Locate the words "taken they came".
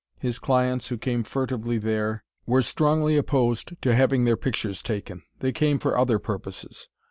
4.81-5.77